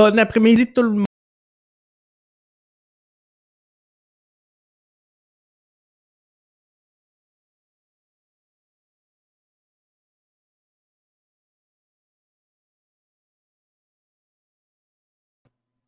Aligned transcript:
Bon 0.00 0.18
après-midi 0.18 0.72
tout 0.72 0.82
le 0.82 0.90
monde. 0.92 1.04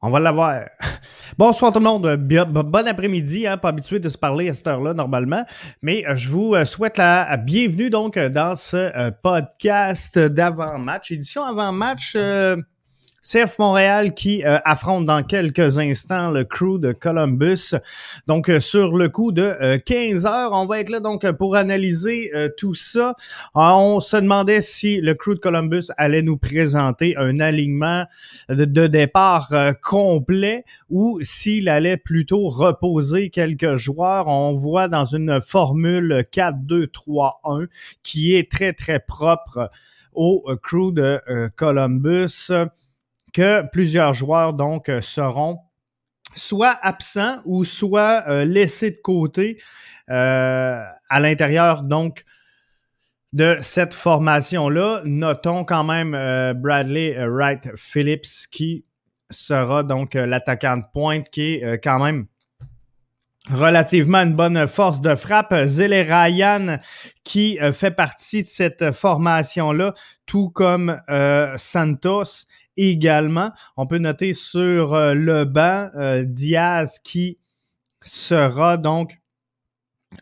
On 0.03 0.11
va 0.11 0.21
l'avoir. 0.21 0.65
Bonsoir 1.39 1.73
tout 1.73 1.79
le 1.79 1.85
monde. 1.87 2.17
Bon 2.17 2.87
après-midi. 2.87 3.47
Hein, 3.47 3.57
pas 3.57 3.71
habitué 3.71 3.99
de 3.99 4.11
se 4.11 4.19
parler 4.19 4.51
à 4.51 4.53
cette 4.53 4.69
heure-là 4.69 4.93
normalement. 4.93 5.47
Mais 5.81 6.07
euh, 6.07 6.17
je 6.17 6.29
vous 6.29 6.55
euh, 6.55 6.67
souhaite 6.67 6.99
la 6.99 7.35
bienvenue 7.39 7.89
donc 7.89 8.19
dans 8.19 8.57
ce 8.57 8.77
euh, 8.77 9.11
podcast 9.11 10.19
d'avant-match. 10.19 11.13
Édition 11.13 11.45
avant-match. 11.45 12.15
CF 13.23 13.61
Montréal 13.61 14.15
qui 14.15 14.45
euh, 14.45 14.59
affronte 14.65 15.05
dans 15.05 15.23
quelques 15.23 15.79
instants 15.79 16.33
le 16.33 16.43
crew 16.43 16.81
de 16.81 16.91
Columbus. 16.91 17.77
Donc 18.27 18.49
euh, 18.49 18.59
sur 18.59 18.97
le 18.97 19.09
coup 19.09 19.31
de 19.31 19.77
15 19.77 20.27
euh, 20.27 20.29
heures, 20.29 20.51
on 20.53 20.67
va 20.67 20.81
être 20.81 20.91
là 20.91 20.99
donc 20.99 21.31
pour 21.33 21.55
analyser 21.55 22.33
tout 22.59 22.75
ça. 22.75 23.15
Ah, 23.55 23.77
on 23.77 24.01
se 24.01 24.17
demandait 24.17 24.61
si 24.61 25.01
le 25.01 25.15
crew 25.15 25.35
de 25.35 25.39
Columbus 25.39 25.85
allait 25.97 26.23
nous 26.23 26.37
présenter 26.37 27.17
un 27.17 27.39
alignement 27.39 28.07
de, 28.49 28.65
de 28.65 28.89
départ 28.89 29.53
complet 29.83 30.65
ou 30.91 31.21
s'il 31.23 31.69
allait 31.69 31.97
plutôt 31.97 32.49
reposer 32.49 33.31
quelques 33.31 33.77
joueurs. 33.77 34.27
On 34.27 34.55
voit 34.55 34.89
dans 34.89 35.05
une 35.05 35.41
formule 35.41 36.25
4-2-3-1 36.33 37.69
qui 38.03 38.35
est 38.35 38.51
très 38.51 38.73
très 38.73 38.99
propre 38.99 39.71
au 40.13 40.45
crew 40.61 40.93
de 40.93 41.21
Columbus 41.55 42.51
que 43.33 43.63
plusieurs 43.71 44.15
joueurs 44.15 44.53
donc 44.53 44.89
euh, 44.89 45.01
seront 45.01 45.59
soit 46.35 46.79
absents 46.83 47.41
ou 47.45 47.65
soit 47.65 48.25
euh, 48.29 48.45
laissés 48.45 48.91
de 48.91 49.01
côté 49.03 49.61
euh, 50.11 50.83
à 51.09 51.21
l'intérieur 51.21 51.83
donc 51.83 52.25
de 53.33 53.57
cette 53.61 53.95
formation-là. 53.95 55.03
Notons 55.05 55.65
quand 55.65 55.85
même 55.85 56.11
Bradley 56.61 57.17
Wright 57.27 57.71
Phillips 57.77 58.49
qui 58.51 58.85
sera 59.31 59.83
donc 59.83 60.13
l'attaquant 60.13 60.77
de 60.77 60.83
pointe 60.93 61.31
qui 61.31 61.55
est 61.55 61.83
quand 61.83 61.99
même 61.99 62.27
relativement 63.51 64.19
une 64.19 64.35
bonne 64.35 64.69
force 64.69 65.01
de 65.01 65.15
frappe. 65.15 65.55
Zele 65.65 66.07
Ryan 66.13 66.79
qui 67.25 67.59
fait 67.73 67.91
partie 67.91 68.43
de 68.43 68.49
cette 68.49 68.93
formation-là, 68.93 69.95
tout 70.27 70.51
comme 70.51 71.01
Santos 71.57 72.45
également. 72.77 73.53
On 73.77 73.87
peut 73.87 73.99
noter 73.99 74.33
sur 74.35 74.95
euh, 74.95 75.15
le 75.15 75.45
banc 75.45 75.89
euh, 75.95 76.25
Diaz 76.27 76.99
qui 77.03 77.39
sera 78.05 78.77
donc 78.77 79.19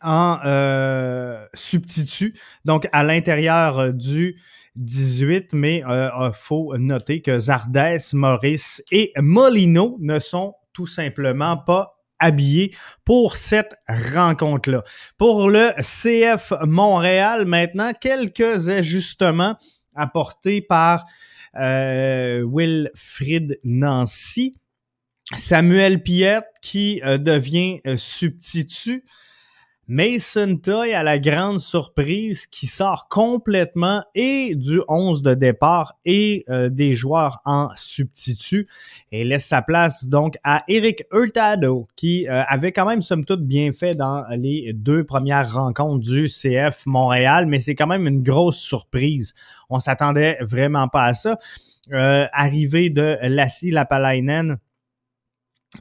en 0.02 0.38
euh, 0.44 1.44
substitut, 1.54 2.38
donc 2.64 2.88
à 2.92 3.02
l'intérieur 3.02 3.92
du 3.92 4.40
18, 4.76 5.52
mais 5.52 5.82
il 5.86 6.30
faut 6.32 6.76
noter 6.78 7.22
que 7.22 7.40
Zardes, 7.40 7.98
Maurice 8.12 8.84
et 8.92 9.12
Molino 9.18 9.96
ne 10.00 10.20
sont 10.20 10.54
tout 10.72 10.86
simplement 10.86 11.56
pas 11.56 12.00
habillés 12.20 12.74
pour 13.04 13.36
cette 13.36 13.74
rencontre-là. 13.88 14.84
Pour 15.18 15.50
le 15.50 15.72
CF 15.80 16.52
Montréal, 16.66 17.46
maintenant, 17.46 17.92
quelques 17.98 18.68
ajustements 18.68 19.56
apportés 19.96 20.60
par 20.60 21.04
Wilfrid 21.54 23.58
Nancy, 23.64 24.60
Samuel 25.36 26.02
Piette 26.02 26.46
qui 26.62 27.00
euh, 27.04 27.18
devient 27.18 27.80
euh, 27.86 27.96
substitut, 27.96 29.04
Mason 29.92 30.56
Toy 30.56 30.94
à 30.94 31.02
la 31.02 31.18
grande 31.18 31.58
surprise 31.58 32.46
qui 32.46 32.68
sort 32.68 33.08
complètement 33.08 34.04
et 34.14 34.54
du 34.54 34.80
11 34.86 35.20
de 35.22 35.34
départ 35.34 35.94
et 36.04 36.46
des 36.70 36.94
joueurs 36.94 37.40
en 37.44 37.70
substitut 37.74 38.68
et 39.10 39.24
laisse 39.24 39.46
sa 39.46 39.62
place 39.62 40.06
donc 40.06 40.36
à 40.44 40.62
Eric 40.68 41.02
Hurtado 41.12 41.88
qui 41.96 42.28
avait 42.28 42.70
quand 42.70 42.86
même 42.86 43.02
somme 43.02 43.24
toute 43.24 43.44
bien 43.44 43.72
fait 43.72 43.96
dans 43.96 44.24
les 44.30 44.72
deux 44.74 45.02
premières 45.02 45.52
rencontres 45.52 46.06
du 46.06 46.26
CF 46.26 46.86
Montréal 46.86 47.46
mais 47.46 47.58
c'est 47.58 47.74
quand 47.74 47.88
même 47.88 48.06
une 48.06 48.22
grosse 48.22 48.58
surprise. 48.58 49.34
On 49.70 49.80
s'attendait 49.80 50.38
vraiment 50.40 50.86
pas 50.86 51.02
à 51.02 51.14
ça. 51.14 51.36
Euh, 51.92 52.26
arrivée 52.32 52.90
de 52.90 53.18
Lassie 53.22 53.70
Lapalainen 53.70 54.58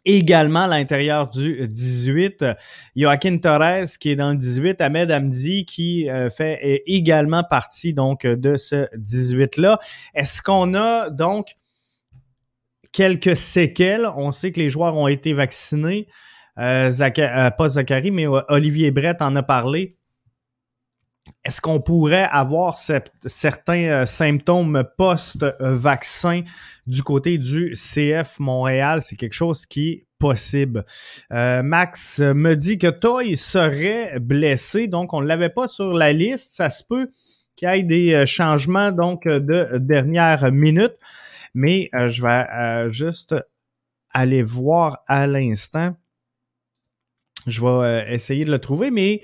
également 0.05 0.63
à 0.63 0.67
l'intérieur 0.67 1.29
du 1.29 1.67
18. 1.67 2.45
Joaquin 2.95 3.37
Torres 3.37 3.97
qui 3.99 4.11
est 4.11 4.15
dans 4.15 4.29
le 4.29 4.35
18. 4.35 4.81
Ahmed 4.81 5.11
Hamdi 5.11 5.65
qui 5.65 6.09
euh, 6.09 6.29
fait 6.29 6.83
également 6.85 7.43
partie 7.43 7.93
donc 7.93 8.25
de 8.25 8.55
ce 8.57 8.87
18-là. 8.95 9.79
Est-ce 10.13 10.41
qu'on 10.41 10.73
a 10.75 11.09
donc 11.09 11.55
quelques 12.91 13.35
séquelles? 13.35 14.07
On 14.15 14.31
sait 14.31 14.51
que 14.51 14.59
les 14.59 14.69
joueurs 14.69 14.95
ont 14.95 15.07
été 15.07 15.33
vaccinés. 15.33 16.07
Euh, 16.57 16.91
pas 17.51 17.69
Zachary, 17.69 18.11
mais 18.11 18.27
Olivier 18.27 18.91
Brett 18.91 19.21
en 19.21 19.35
a 19.35 19.43
parlé. 19.43 19.98
Est-ce 21.45 21.61
qu'on 21.61 21.79
pourrait 21.79 22.27
avoir 22.31 22.77
certains 22.77 23.83
euh, 23.85 24.05
symptômes 24.05 24.83
post-vaccin 24.97 26.41
du 26.85 27.03
côté 27.03 27.37
du 27.37 27.73
CF 27.73 28.39
Montréal? 28.39 29.01
C'est 29.01 29.15
quelque 29.15 29.33
chose 29.33 29.65
qui 29.65 29.89
est 29.89 30.05
possible. 30.19 30.85
Euh, 31.31 31.63
Max 31.63 32.19
me 32.19 32.55
dit 32.55 32.77
que 32.77 32.87
Toy 32.87 33.37
serait 33.37 34.19
blessé, 34.19 34.87
donc 34.87 35.13
on 35.13 35.21
ne 35.21 35.27
l'avait 35.27 35.49
pas 35.49 35.67
sur 35.67 35.93
la 35.93 36.11
liste. 36.11 36.55
Ça 36.55 36.69
se 36.69 36.83
peut 36.83 37.09
qu'il 37.55 37.69
y 37.69 37.71
ait 37.71 37.83
des 37.83 38.13
euh, 38.13 38.25
changements 38.25 38.91
donc 38.91 39.25
de 39.25 39.77
dernière 39.77 40.51
minute, 40.51 40.95
mais 41.53 41.89
je 41.93 42.21
vais 42.21 42.91
juste 42.91 43.35
aller 44.11 44.43
voir 44.43 45.03
à 45.07 45.25
l'instant. 45.25 45.95
Je 47.47 47.61
vais 47.61 48.13
essayer 48.13 48.45
de 48.45 48.51
le 48.51 48.59
trouver, 48.59 48.91
mais 48.91 49.21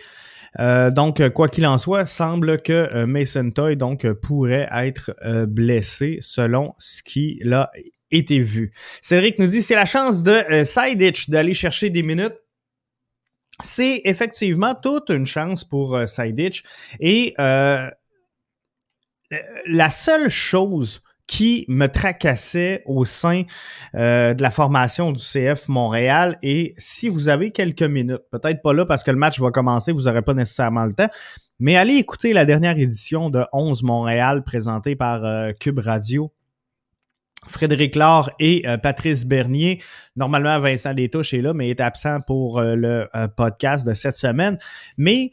euh, 0.60 0.92
donc, 0.92 1.28
quoi 1.30 1.50
qu'il 1.50 1.66
en 1.66 1.78
soit, 1.78 2.06
semble 2.06 2.62
que 2.62 2.74
euh, 2.74 3.06
Mason 3.06 3.52
Toy 3.52 3.76
donc 3.76 4.12
pourrait 4.14 4.70
être 4.72 5.12
euh, 5.24 5.46
blessé 5.46 6.18
selon 6.22 6.74
ce 6.78 7.04
qui 7.04 7.42
a 7.52 7.70
été 8.12 8.40
vu. 8.40 8.72
Cédric 9.02 9.40
nous 9.40 9.48
dit 9.48 9.62
c'est 9.62 9.76
la 9.76 9.86
chance 9.86 10.24
de 10.24 10.64
Siditch 10.64 11.30
d'aller 11.30 11.54
chercher 11.54 11.90
des 11.90 12.04
minutes. 12.04 12.36
C'est 13.64 14.02
effectivement 14.06 14.76
toute 14.76 15.10
une 15.10 15.26
chance 15.26 15.64
pour 15.64 16.00
Siditch. 16.08 16.64
Et 17.00 17.34
la 17.38 17.92
seule 19.90 20.30
chose 20.30 21.02
qui 21.28 21.66
me 21.68 21.88
tracassait 21.88 22.84
au 22.86 23.06
sein 23.06 23.44
euh, 23.96 24.34
de 24.34 24.42
la 24.42 24.52
formation 24.52 25.12
du 25.12 25.22
CF 25.22 25.68
Montréal. 25.68 26.38
Et 26.44 26.76
si 26.78 27.10
vous 27.10 27.30
avez 27.30 27.52
quelques 27.52 27.84
minutes, 27.84 28.22
peut-être 28.32 28.62
pas 28.62 28.74
là 28.74 28.86
parce 28.86 29.04
que 29.04 29.12
le 29.12 29.18
match 29.18 29.40
va 29.40 29.52
commencer, 29.52 29.92
vous 29.92 30.04
n'aurez 30.04 30.22
pas 30.22 30.34
nécessairement 30.34 30.86
le 30.86 30.94
temps, 30.94 31.10
mais 31.60 31.78
allez 31.78 31.96
écouter 31.96 32.34
la 32.34 32.46
dernière 32.46 32.78
édition 32.78 33.30
de 33.30 33.44
11 33.54 33.84
Montréal 33.84 34.44
présentée 34.44 34.96
par 34.96 35.26
euh, 35.26 35.52
Cube 35.60 35.80
Radio. 35.80 36.32
Frédéric 37.48 37.96
Laure 37.96 38.32
et 38.40 38.68
euh, 38.68 38.78
Patrice 38.78 39.26
Bernier. 39.26 39.80
Normalement, 40.16 40.60
Vincent 40.60 40.94
Détouche 40.94 41.34
est 41.36 41.42
là, 41.42 41.54
mais 41.54 41.70
est 41.70 41.80
absent 41.80 42.22
pour 42.22 42.60
le 42.60 43.08
podcast 43.36 43.86
de 43.86 43.94
cette 43.94 44.16
semaine. 44.16 44.58
Mais 44.98 45.30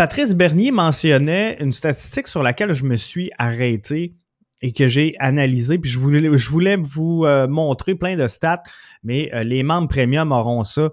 Patrice 0.00 0.34
Bernier 0.34 0.70
mentionnait 0.70 1.58
une 1.60 1.74
statistique 1.74 2.26
sur 2.26 2.42
laquelle 2.42 2.72
je 2.72 2.84
me 2.84 2.96
suis 2.96 3.30
arrêté 3.36 4.16
et 4.62 4.72
que 4.72 4.86
j'ai 4.86 5.12
analysé. 5.18 5.78
Puis 5.78 5.90
je 5.90 5.98
voulais, 5.98 6.38
je 6.38 6.48
voulais 6.48 6.76
vous 6.76 7.26
euh, 7.26 7.46
montrer 7.46 7.94
plein 7.94 8.16
de 8.16 8.26
stats, 8.26 8.62
mais 9.02 9.30
euh, 9.34 9.42
les 9.42 9.62
membres 9.62 9.88
premium 9.88 10.32
auront 10.32 10.64
ça 10.64 10.88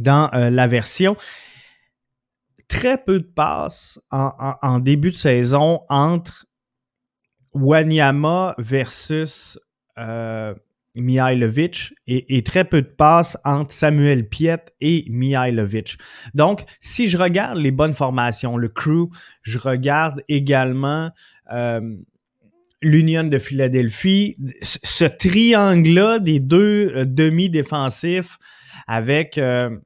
dans 0.00 0.28
euh, 0.34 0.50
la 0.50 0.66
version. 0.66 1.16
Très 2.66 2.98
peu 2.98 3.20
de 3.20 3.30
passes 3.32 4.00
en, 4.10 4.80
début 4.80 5.12
de 5.12 5.16
saison 5.16 5.82
entre 5.88 6.46
Wanyama 7.52 8.56
versus 8.58 9.56
Mihailovic 10.94 11.92
et, 12.06 12.42
très 12.42 12.64
peu 12.64 12.82
de 12.82 12.86
passes 12.86 13.36
entre 13.44 13.72
Samuel 13.72 14.28
Piet 14.28 14.64
et 14.80 15.04
Mihailovic. 15.08 15.98
Donc, 16.34 16.64
si 16.80 17.08
je 17.08 17.18
regarde 17.18 17.58
les 17.58 17.72
bonnes 17.72 17.94
formations, 17.94 18.56
le 18.56 18.68
crew, 18.68 19.10
je 19.42 19.58
regarde 19.58 20.22
également 20.28 21.10
euh, 21.52 21.96
l'Union 22.80 23.24
de 23.24 23.38
Philadelphie, 23.38 24.36
ce 24.62 25.04
triangle-là 25.04 26.20
des 26.20 26.38
deux 26.38 26.92
euh, 26.94 27.04
demi-défensifs 27.04 28.38
avec 28.86 29.38
euh, 29.38 29.76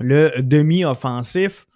le 0.00 0.42
demi-offensif, 0.42 1.66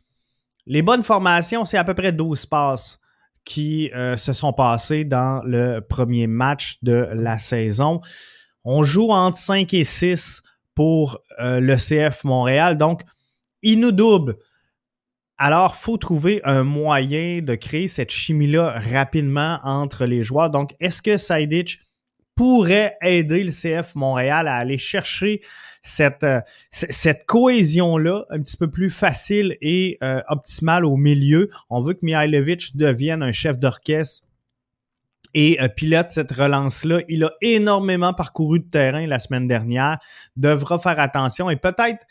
les 0.66 0.82
bonnes 0.82 1.02
formations, 1.02 1.64
c'est 1.64 1.78
à 1.78 1.84
peu 1.84 1.94
près 1.94 2.12
12 2.12 2.44
passes 2.46 3.00
qui 3.44 3.90
se 4.16 4.32
sont 4.32 4.52
passés 4.52 5.04
dans 5.04 5.42
le 5.44 5.80
premier 5.80 6.26
match 6.26 6.78
de 6.82 7.08
la 7.12 7.38
saison. 7.38 8.00
On 8.64 8.82
joue 8.82 9.10
entre 9.10 9.38
5 9.38 9.72
et 9.74 9.84
6 9.84 10.42
pour 10.74 11.20
le 11.38 11.76
CF 11.76 12.24
Montréal. 12.24 12.76
Donc, 12.76 13.02
il 13.62 13.80
nous 13.80 13.92
double. 13.92 14.36
Alors, 15.38 15.76
faut 15.76 15.96
trouver 15.96 16.40
un 16.44 16.64
moyen 16.64 17.40
de 17.42 17.54
créer 17.54 17.88
cette 17.88 18.10
chimie-là 18.10 18.80
rapidement 18.92 19.60
entre 19.62 20.04
les 20.04 20.22
joueurs. 20.24 20.50
Donc, 20.50 20.74
est-ce 20.80 21.00
que 21.00 21.16
Saïdic 21.16 21.80
pourrait 22.34 22.96
aider 23.02 23.44
le 23.44 23.50
CF 23.50 23.94
Montréal 23.94 24.48
à 24.48 24.56
aller 24.56 24.78
chercher 24.78 25.40
cette, 25.88 26.24
euh, 26.24 26.40
cette 26.70 27.24
cohésion-là 27.26 28.24
un 28.30 28.40
petit 28.40 28.56
peu 28.56 28.70
plus 28.70 28.90
facile 28.90 29.56
et 29.60 29.98
euh, 30.02 30.20
optimale 30.28 30.84
au 30.84 30.96
milieu. 30.96 31.48
On 31.70 31.80
veut 31.80 31.94
que 31.94 32.00
Mihailovic 32.02 32.76
devienne 32.76 33.22
un 33.22 33.32
chef 33.32 33.58
d'orchestre 33.58 34.26
et 35.34 35.60
euh, 35.60 35.68
pilote 35.68 36.08
cette 36.08 36.32
relance-là. 36.32 37.00
Il 37.08 37.24
a 37.24 37.32
énormément 37.40 38.14
parcouru 38.14 38.60
de 38.60 38.68
terrain 38.68 39.06
la 39.06 39.18
semaine 39.18 39.48
dernière, 39.48 39.98
devra 40.36 40.78
faire 40.78 41.00
attention 41.00 41.50
et 41.50 41.56
peut-être 41.56 42.06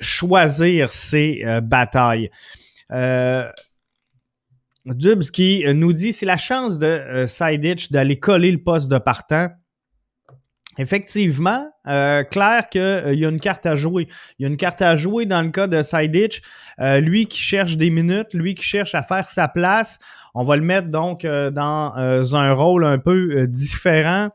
choisir 0.00 0.88
ses 0.88 1.44
batailles. 1.62 2.30
Dubs 4.94 5.30
qui 5.32 5.64
nous 5.74 5.92
dit 5.92 6.12
c'est 6.12 6.26
la 6.26 6.36
chance 6.36 6.78
de 6.78 6.86
euh, 6.86 7.76
d'aller 7.90 8.18
coller 8.18 8.52
le 8.52 8.62
poste 8.62 8.88
de 8.88 8.98
partant. 8.98 9.48
Effectivement, 10.78 11.70
euh, 11.86 12.22
clair 12.24 12.68
qu'il 12.68 12.80
euh, 12.80 13.14
y 13.14 13.24
a 13.24 13.28
une 13.28 13.40
carte 13.40 13.66
à 13.66 13.76
jouer. 13.76 14.08
Il 14.38 14.42
y 14.42 14.44
a 14.46 14.48
une 14.48 14.56
carte 14.56 14.82
à 14.82 14.96
jouer 14.96 15.26
dans 15.26 15.42
le 15.42 15.50
cas 15.50 15.66
de 15.66 15.82
Sidich. 15.82 16.42
lui 16.78 17.26
qui 17.26 17.38
cherche 17.38 17.76
des 17.76 17.90
minutes, 17.90 18.34
lui 18.34 18.54
qui 18.54 18.64
cherche 18.64 18.94
à 18.94 19.02
faire 19.02 19.28
sa 19.28 19.48
place. 19.48 19.98
On 20.34 20.42
va 20.42 20.56
le 20.56 20.62
mettre 20.62 20.88
donc 20.88 21.22
dans 21.24 21.92
un 22.36 22.52
rôle 22.52 22.84
un 22.84 22.98
peu 22.98 23.46
différent 23.46 24.30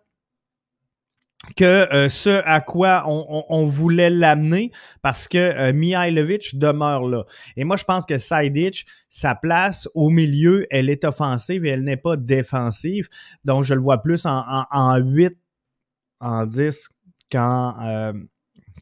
que 1.55 1.91
euh, 1.93 2.07
ce 2.07 2.41
à 2.45 2.61
quoi 2.61 3.03
on, 3.07 3.65
voulait 3.65 4.09
l'amener 4.09 4.71
parce 5.01 5.27
que 5.27 5.37
euh, 5.37 5.73
Mihailovic 5.73 6.57
demeure 6.57 7.07
là. 7.07 7.23
Et 7.57 7.63
moi, 7.63 7.77
je 7.77 7.83
pense 7.83 8.05
que 8.05 8.17
Sidic, 8.17 8.85
sa 9.09 9.35
place 9.35 9.89
au 9.95 10.09
milieu, 10.09 10.67
elle 10.69 10.89
est 10.89 11.03
offensive 11.03 11.65
et 11.65 11.69
elle 11.69 11.83
n'est 11.83 11.97
pas 11.97 12.15
défensive. 12.15 13.09
Donc, 13.43 13.63
je 13.63 13.73
le 13.73 13.81
vois 13.81 14.01
plus 14.01 14.25
en, 14.25 14.43
en, 14.47 14.65
en 14.71 14.97
8, 14.97 15.33
en 16.21 16.45
10 16.45 16.89
qu'en 17.31 17.75
euh, 17.83 18.13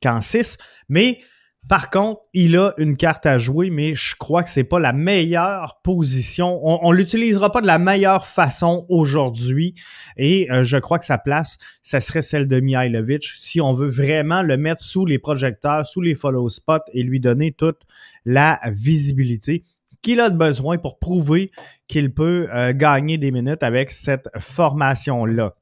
qu'en 0.02 0.22
6. 0.22 0.58
Mais 0.88 1.20
par 1.68 1.90
contre, 1.90 2.22
il 2.34 2.58
a 2.58 2.74
une 2.78 2.98
carte 2.98 3.26
à 3.26 3.38
jouer, 3.38 3.70
mais 3.70 3.94
je 3.94 4.16
crois 4.18 4.44
que 4.44 4.50
c'est 4.50 4.64
pas 4.64 4.80
la 4.80 4.94
meilleure 4.94 5.82
position. 5.84 6.60
On, 6.64 6.92
ne 6.92 6.98
l'utilisera 6.98 7.52
pas 7.52 7.62
de 7.62 7.68
la 7.68 7.78
meilleure 7.78 8.26
façon 8.26 8.86
aujourd'hui. 8.90 9.76
Et 10.18 10.50
euh, 10.52 10.64
je 10.64 10.78
crois 10.78 10.98
que 11.00 11.06
sa 11.06 11.18
place, 11.18 11.58
ça 11.84 12.00
serait 12.00 12.22
celle 12.22 12.48
de 12.48 12.60
Mihailovic 12.60 13.24
si 13.24 13.62
on 13.62 13.74
veut 13.74 13.90
vraiment 13.90 14.42
le 14.42 14.58
mettre 14.58 14.82
sous 14.82 15.06
les 15.06 15.20
projecteurs, 15.20 15.86
sous 15.86 16.02
les 16.02 16.16
follow 16.16 16.50
spots 16.50 16.90
et 16.94 17.04
lui 17.04 17.20
donner 17.20 17.52
toute 17.52 17.82
la 18.26 18.60
visibilité 18.66 19.64
qu'il 20.02 20.22
a 20.22 20.30
besoin 20.30 20.78
pour 20.78 20.98
prouver 20.98 21.52
qu'il 21.88 22.14
peut 22.14 22.48
euh, 22.54 22.74
gagner 22.74 23.18
des 23.18 23.32
minutes 23.32 23.64
avec 23.64 23.92
cette 23.92 24.30
formation-là. 24.38 25.56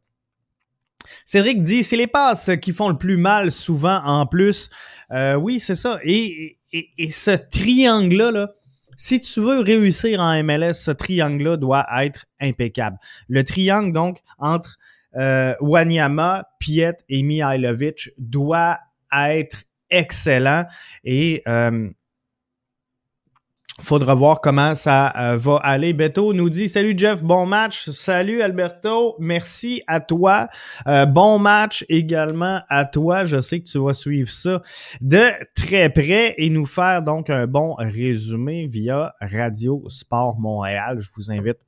Cédric 1.26 1.62
dit, 1.62 1.84
c'est 1.84 1.98
les 1.98 2.08
passes 2.08 2.52
qui 2.62 2.74
font 2.74 2.90
le 2.90 2.98
plus 2.98 3.18
mal 3.18 3.52
souvent 3.52 4.02
en 4.04 4.26
plus. 4.26 4.70
Euh, 5.12 5.36
oui, 5.36 5.60
c'est 5.60 5.76
ça. 5.76 6.00
Et, 6.04 6.58
ce 7.10 7.32
triangle-là, 7.32 8.52
si 8.98 9.20
tu 9.20 9.40
veux 9.40 9.60
réussir 9.60 10.20
en 10.20 10.44
MLS, 10.44 10.74
ce 10.74 10.92
triangle-là 10.92 11.58
doit 11.58 11.86
être 12.02 12.26
impeccable. 12.42 12.98
Le 13.28 13.44
triangle, 13.44 13.94
donc, 13.94 14.20
entre 14.38 14.78
euh, 15.16 15.54
Wanyama, 15.62 16.46
Piet 16.60 16.98
et 17.10 17.24
Mihailovic 17.24 18.10
doit 18.18 18.80
être 19.14 19.64
excellent. 19.90 20.66
Et 21.04 21.42
euh, 21.48 21.90
Faudra 23.82 24.16
voir 24.16 24.42
comment 24.42 24.74
ça 24.74 25.14
euh, 25.16 25.38
va 25.38 25.58
aller. 25.58 25.94
Beto 25.94 26.34
nous 26.34 26.50
dit 26.50 26.68
Salut 26.68 26.96
Jeff, 26.98 27.22
bon 27.24 27.46
match. 27.46 27.88
Salut 27.90 28.42
Alberto, 28.42 29.16
merci 29.20 29.84
à 29.86 30.00
toi. 30.00 30.48
Euh, 30.88 31.06
bon 31.06 31.38
match 31.38 31.86
également 31.88 32.62
à 32.70 32.86
toi. 32.86 33.24
Je 33.26 33.40
sais 33.40 33.60
que 33.60 33.66
tu 33.66 33.78
vas 33.78 33.94
suivre 33.94 34.32
ça 34.32 34.64
de 35.00 35.30
très 35.56 35.92
près 35.92 36.34
et 36.38 36.50
nous 36.50 36.66
faire 36.66 37.04
donc 37.04 37.30
un 37.30 37.46
bon 37.46 37.76
résumé 37.76 38.66
via 38.66 39.14
Radio 39.22 39.84
Sport 39.90 40.40
Montréal. 40.40 40.98
Je 41.00 41.10
vous 41.16 41.32
invite 41.32 41.60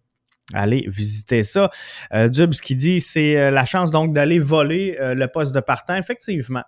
à 0.56 0.64
aller 0.64 0.86
visiter 0.88 1.44
ça. 1.44 1.70
Euh, 2.12 2.28
Dubs 2.28 2.56
qui 2.56 2.76
dit 2.76 3.02
c'est 3.02 3.38
euh, 3.38 3.52
la 3.52 3.66
chance 3.66 3.92
donc 3.92 4.14
d'aller 4.14 4.40
voler 4.40 4.98
le 5.00 5.28
poste 5.28 5.54
de 5.54 5.60
partant. 5.60 5.96
Effectivement, 5.96 6.64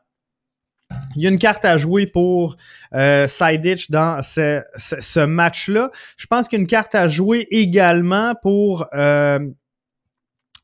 il 1.15 1.23
y 1.23 1.25
a 1.25 1.29
une 1.29 1.39
carte 1.39 1.65
à 1.65 1.77
jouer 1.77 2.05
pour 2.05 2.57
euh, 2.93 3.27
dans 3.89 4.21
ce, 4.21 5.25
match-là. 5.25 5.91
Je 6.17 6.27
pense 6.27 6.47
qu'il 6.47 6.57
y 6.57 6.59
a 6.59 6.63
une 6.63 6.67
carte 6.67 6.95
à 6.95 7.07
jouer 7.07 7.47
également 7.51 8.35
pour 8.41 8.87
euh, 8.93 9.39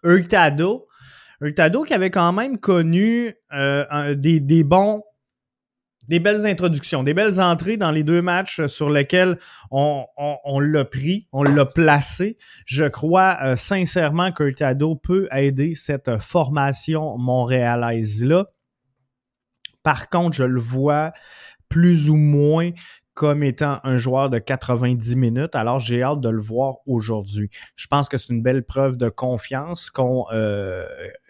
Hurtado. 0.04 0.88
Hurtado 1.42 1.84
qui 1.84 1.94
avait 1.94 2.10
quand 2.10 2.34
même 2.34 2.58
connu 2.58 3.36
euh, 3.54 4.16
des, 4.16 4.64
bons 4.64 5.04
des 6.08 6.20
belles 6.20 6.46
introductions, 6.46 7.04
des 7.04 7.14
belles 7.14 7.40
entrées 7.40 7.78
dans 7.78 7.92
les 7.92 8.04
deux 8.04 8.22
matchs 8.22 8.66
sur 8.68 8.90
lesquels 8.90 9.38
on, 9.72 10.06
l'a 10.60 10.86
pris, 10.86 11.28
on 11.32 11.44
l'a 11.44 11.66
placé. 11.66 12.38
Je 12.66 12.86
crois 12.86 13.38
euh, 13.44 13.56
sincèrement 13.56 14.32
qu'Hurtado 14.32 14.96
peut 14.96 15.28
aider 15.32 15.76
cette 15.76 16.18
formation 16.20 17.18
montréalaise-là. 17.18 18.48
Par 19.88 20.10
contre, 20.10 20.36
je 20.36 20.44
le 20.44 20.60
vois 20.60 21.14
plus 21.70 22.10
ou 22.10 22.18
moins 22.18 22.72
comme 23.14 23.42
étant 23.42 23.80
un 23.86 23.96
joueur 23.96 24.30
de 24.30 24.38
90 24.38 25.16
minutes. 25.16 25.56
Alors, 25.56 25.80
j'ai 25.80 26.04
hâte 26.04 26.20
de 26.20 26.28
le 26.28 26.42
voir 26.42 26.80
aujourd'hui. 26.86 27.50
Je 27.78 27.88
pense 27.88 28.10
que 28.10 28.18
c'est 28.18 28.34
une 28.34 28.42
belle 28.42 28.66
preuve 28.66 28.98
de 28.98 29.08
confiance 29.08 29.90
euh, 29.98 30.86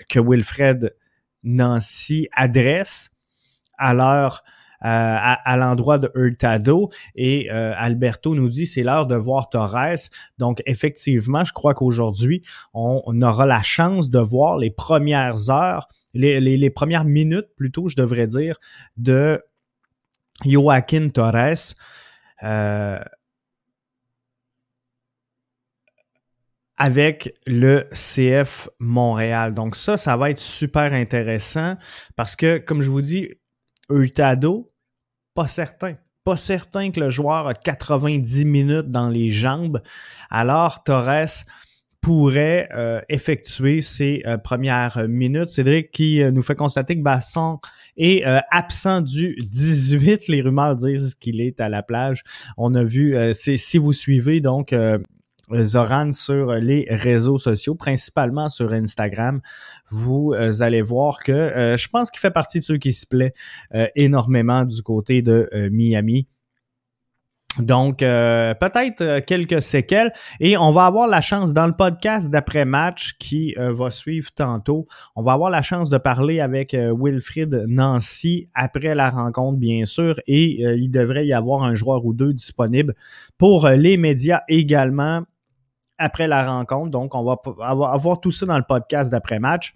que 0.10 0.20
Wilfred 0.20 0.96
Nancy 1.44 2.30
adresse 2.36 3.12
à 3.78 3.94
l'heure 3.94 4.44
euh, 4.84 4.88
à, 4.88 5.58
l'endroit 5.58 5.98
de 5.98 6.12
Hurtado 6.14 6.92
et 7.16 7.52
euh, 7.52 7.74
Alberto 7.76 8.36
nous 8.36 8.48
dit 8.48 8.68
c'est 8.68 8.84
l'heure 8.84 9.08
de 9.08 9.16
voir 9.16 9.50
Torres. 9.50 10.10
Donc 10.38 10.62
effectivement, 10.68 11.44
je 11.44 11.54
crois 11.54 11.74
qu'aujourd'hui, 11.74 12.44
on, 12.74 13.22
aura 13.22 13.46
la 13.46 13.64
chance 13.64 14.12
de 14.12 14.20
voir 14.20 14.58
les 14.58 14.70
premières 14.70 15.50
heures 15.50 15.88
les, 16.18 16.70
premières 16.70 17.06
minutes, 17.06 17.48
plutôt, 17.56 17.88
je 17.88 17.96
devrais 17.96 18.28
dire, 18.28 18.58
de 18.98 19.42
Joaquin 20.46 21.10
Torres. 21.10 21.76
Euh, 22.44 23.00
avec 26.78 27.34
le 27.48 27.90
CF 27.92 28.70
Montréal. 28.80 29.54
Donc 29.54 29.76
ça, 29.76 29.98
ça 29.98 30.16
va 30.16 30.30
être 30.30 30.40
super 30.40 30.94
intéressant 30.94 31.76
parce 32.16 32.36
que, 32.36 32.60
comme 32.60 32.82
je 32.82 32.90
vous 32.92 33.02
dis, 33.02 33.30
Hurtado, 33.90 34.72
pas 35.34 35.48
certain. 35.48 35.96
Pas 36.24 36.38
certain 36.38 36.92
que 36.92 37.00
le 37.00 37.10
joueur 37.10 37.48
a 37.48 37.54
90 37.54 38.46
minutes 38.46 38.92
dans 38.92 39.10
les 39.10 39.30
jambes. 39.32 39.82
Alors, 40.30 40.84
Torres, 40.84 41.46
pourrait 42.08 42.70
euh, 42.74 43.02
effectuer 43.10 43.82
ses 43.82 44.24
euh, 44.26 44.38
premières 44.38 45.10
minutes. 45.10 45.50
Cédric 45.50 45.92
qui 45.92 46.22
euh, 46.22 46.32
nous 46.32 46.42
fait 46.42 46.56
constater 46.56 46.96
que 46.96 47.02
Basson 47.02 47.60
est 47.98 48.24
absent 48.50 49.02
du 49.02 49.36
18. 49.36 50.30
Les 50.30 50.42
rumeurs 50.42 50.78
disent 50.78 51.16
qu'il 51.16 51.42
est 51.42 51.60
à 51.60 51.68
la 51.68 51.84
plage. 51.84 52.24
On 52.56 52.76
a 52.76 52.84
vu, 52.84 53.18
c'est 53.34 53.58
si 53.58 53.78
vous 53.78 53.92
suivez 53.92 54.40
donc 54.40 54.74
Zoran 55.52 56.14
sur 56.14 56.54
les 56.54 56.86
réseaux 56.92 57.40
sociaux, 57.40 57.74
principalement 57.74 58.50
sur 58.50 58.72
Instagram, 58.72 59.42
vous 59.90 60.36
allez 60.60 60.84
voir 60.84 61.18
que 61.18 61.76
je 61.76 61.88
pense 61.88 62.12
qu'il 62.12 62.20
fait 62.20 62.30
partie 62.30 62.60
de 62.60 62.66
ceux 62.66 62.78
qui 62.78 62.94
se 62.94 63.08
plaît 63.08 63.34
énormément 63.96 64.64
du 64.64 64.84
côté 64.84 65.24
de 65.24 65.50
Miami. 65.72 66.28
Donc, 67.60 68.04
euh, 68.04 68.54
peut-être 68.54 69.02
euh, 69.02 69.22
quelques 69.26 69.62
séquelles. 69.62 70.12
Et 70.40 70.58
on 70.58 70.72
va 70.72 70.86
avoir 70.86 71.08
la 71.08 71.22
chance, 71.22 71.54
dans 71.54 71.68
le 71.68 71.74
podcast 71.74 72.30
d'après-match 72.30 73.16
qui 73.20 73.56
euh, 73.58 73.74
va 73.74 73.92
suivre 73.92 74.32
tantôt, 74.34 74.88
on 75.16 75.24
va 75.24 75.34
avoir 75.34 75.50
la 75.50 75.62
chance 75.62 75.90
de 75.90 75.98
parler 75.98 76.40
avec 76.40 76.74
Wilfried 76.74 77.66
Nancy 77.68 78.50
après 78.54 78.96
la 78.96 79.10
rencontre, 79.10 79.58
bien 79.58 79.86
sûr. 79.86 80.20
Et 80.28 80.62
il 80.62 80.90
devrait 80.90 81.26
y 81.26 81.34
avoir 81.34 81.64
un 81.64 81.76
joueur 81.76 82.06
ou 82.06 82.14
deux 82.14 82.34
disponible 82.34 82.96
pour 83.38 83.68
les 83.68 83.98
médias 83.98 84.42
également 84.48 85.24
après 85.98 86.28
la 86.28 86.46
rencontre. 86.46 86.92
Donc, 86.92 87.16
on 87.16 87.24
va 87.24 87.38
avoir 87.62 88.20
tout 88.22 88.32
ça 88.32 88.46
dans 88.46 88.58
le 88.58 88.66
podcast 88.68 89.12
d'après-match. 89.12 89.76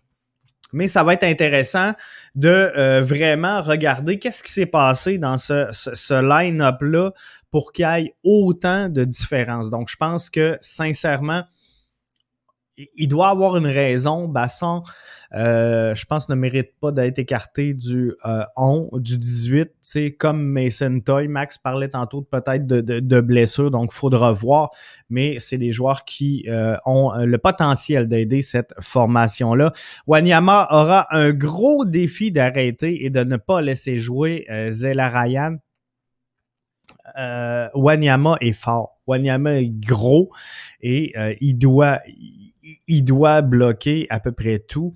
Mais 0.73 0.88
ça 0.88 1.03
va 1.03 1.13
être 1.13 1.23
intéressant 1.23 1.93
de 2.35 2.50
euh, 2.50 3.01
vraiment 3.01 3.61
regarder 3.61 4.19
qu'est-ce 4.19 4.43
qui 4.43 4.51
s'est 4.51 4.65
passé 4.65 5.17
dans 5.17 5.38
ce, 5.38 5.67
ce, 5.71 6.13
line-up-là 6.13 7.11
pour 7.51 7.72
qu'il 7.72 7.86
y 7.86 8.05
ait 8.05 8.15
autant 8.24 8.89
de 8.89 9.03
différences. 9.03 9.70
Donc, 9.70 9.89
je 9.89 9.98
pense 9.98 10.29
que 10.29 10.58
sincèrement, 10.62 11.43
il 12.96 13.08
doit 13.08 13.29
avoir 13.29 13.58
une 13.58 13.67
raison. 13.67 14.27
Basson, 14.27 14.81
euh, 15.34 15.93
je 15.93 16.05
pense, 16.05 16.29
ne 16.29 16.36
mérite 16.36 16.72
pas 16.79 16.91
d'être 16.91 17.20
écarté 17.20 17.74
du 17.74 18.13
euh, 18.25 18.43
11, 18.58 19.01
du 19.01 19.17
18. 19.17 19.72
C'est 19.81 20.12
comme 20.12 20.41
Mason 20.41 21.00
Toy. 21.05 21.27
Max 21.27 21.58
parlait 21.58 21.89
tantôt 21.89 22.22
peut-être 22.22 22.65
de, 22.65 22.81
de, 22.81 23.00
de, 23.00 23.22
blessures, 23.22 23.72
donc 23.72 23.91
il 23.91 23.96
faudra 23.96 24.31
voir. 24.31 24.72
Mais 25.10 25.38
c'est 25.39 25.58
des 25.58 25.72
joueurs 25.72 26.05
qui 26.05 26.46
euh, 26.48 26.75
ont 26.86 27.12
le 27.17 27.38
potentiel 27.38 28.08
d'aider 28.08 28.41
cette 28.41 28.74
formation-là. 28.79 29.74
Wanyama 30.08 30.67
aura 30.72 31.08
un 31.15 31.31
gros 31.31 31.86
défi 31.86 32.31
d'arrêter 32.31 33.05
et 33.05 33.10
de 33.10 33.24
ne 33.24 33.38
pas 33.38 33.62
laisser 33.62 33.98
jouer 33.98 34.46
euh, 34.50 34.70
Zela 34.72 35.10
Ryan. 35.10 35.58
Euh, 37.17 37.69
Wanyama 37.74 38.38
est 38.41 38.53
fort. 38.53 39.00
Wanyama 39.07 39.62
est 39.62 39.69
gros 39.69 40.31
et 40.81 41.13
euh, 41.17 41.36
il 41.39 43.03
doit 43.03 43.41
bloquer 43.41 44.07
à 44.10 44.19
peu 44.19 44.31
près 44.31 44.60
tout. 44.60 44.93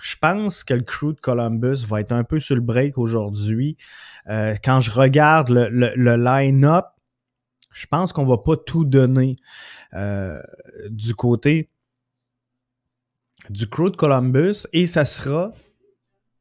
Je 0.00 0.16
pense 0.16 0.62
que 0.62 0.74
le 0.74 0.82
crew 0.82 1.14
de 1.14 1.20
Columbus 1.20 1.84
va 1.86 2.00
être 2.00 2.12
un 2.12 2.24
peu 2.24 2.38
sur 2.38 2.54
le 2.54 2.60
break 2.60 2.98
aujourd'hui. 2.98 3.76
Euh, 4.28 4.54
quand 4.62 4.80
je 4.80 4.90
regarde 4.90 5.48
le, 5.50 6.16
line-up, 6.16 6.86
je 7.72 7.86
pense 7.86 8.12
qu'on 8.12 8.24
va 8.24 8.38
pas 8.38 8.56
tout 8.56 8.84
donner 8.84 9.36
du 10.90 11.14
côté 11.14 11.68
du 13.50 13.66
crew 13.66 13.90
de 13.90 13.96
Columbus 13.96 14.66
et 14.72 14.86
ça 14.86 15.04
sera 15.04 15.52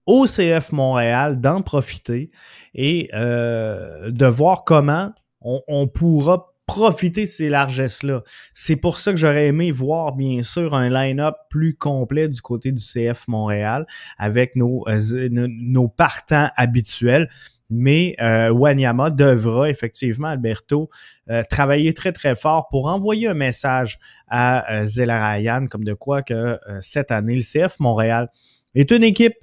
au 0.08 0.26
CF 0.26 0.72
Montréal 0.72 1.40
d'en 1.40 1.62
profiter 1.62 2.32
et 2.74 3.10
euh, 3.14 4.10
de 4.10 4.26
voir 4.26 4.64
comment 4.64 5.12
on, 5.42 5.88
pourra 5.88 6.54
profiter 6.66 7.22
de 7.22 7.30
ces 7.30 7.48
largesses-là. 7.48 8.24
C'est 8.54 8.76
pour 8.76 8.98
ça 8.98 9.12
que 9.12 9.18
j'aurais 9.18 9.48
aimé 9.48 9.72
voir, 9.72 10.14
bien 10.14 10.44
sûr, 10.44 10.74
un 10.74 10.90
line-up 10.90 11.36
plus 11.50 11.76
complet 11.76 12.28
du 12.28 12.42
côté 12.42 12.72
du 12.72 12.82
CF 12.82 13.28
Montréal 13.28 13.86
avec 14.18 14.56
nos, 14.56 14.84
euh, 14.90 15.30
nos 15.32 15.88
partants 15.88 16.50
habituels. 16.58 17.30
Mais 17.70 18.16
euh, 18.22 18.50
Wanyama 18.50 19.10
devra 19.10 19.70
effectivement, 19.70 20.30
Alberto, 20.30 20.90
euh, 21.30 21.44
travailler 21.50 21.94
très 21.94 22.14
très 22.14 22.36
fort 22.36 22.70
pour 22.70 22.88
envoyer 22.88 23.28
un 23.28 23.34
message 23.34 24.00
à 24.30 24.82
euh, 24.82 24.86
Ryan 24.98 25.68
comme 25.68 25.84
de 25.84 25.94
quoi 25.94 26.22
que 26.22 26.34
euh, 26.34 26.58
cette 26.80 27.12
année, 27.12 27.36
le 27.36 27.44
CF 27.44 27.80
Montréal 27.80 28.30
est 28.74 28.92
une 28.92 29.04
équipe 29.04 29.36